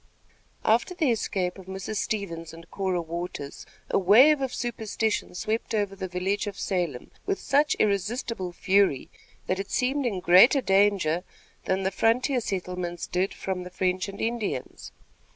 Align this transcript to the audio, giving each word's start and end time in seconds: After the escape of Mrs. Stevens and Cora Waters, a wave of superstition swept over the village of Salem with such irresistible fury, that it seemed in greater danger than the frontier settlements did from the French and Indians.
After 0.65 0.95
the 0.95 1.11
escape 1.11 1.59
of 1.59 1.67
Mrs. 1.67 1.97
Stevens 1.97 2.55
and 2.55 2.71
Cora 2.71 3.03
Waters, 3.03 3.67
a 3.87 3.99
wave 3.99 4.41
of 4.41 4.51
superstition 4.51 5.35
swept 5.35 5.75
over 5.75 5.95
the 5.95 6.07
village 6.07 6.47
of 6.47 6.57
Salem 6.59 7.11
with 7.27 7.39
such 7.39 7.75
irresistible 7.77 8.51
fury, 8.51 9.11
that 9.45 9.59
it 9.59 9.69
seemed 9.69 10.07
in 10.07 10.19
greater 10.19 10.59
danger 10.59 11.23
than 11.65 11.83
the 11.83 11.91
frontier 11.91 12.41
settlements 12.41 13.05
did 13.05 13.31
from 13.31 13.61
the 13.61 13.69
French 13.69 14.09
and 14.09 14.19
Indians. 14.19 14.91